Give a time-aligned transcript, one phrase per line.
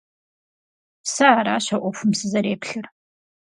[1.11, 2.85] Сэ аращ а Ӏуэхум сызэреплъыр.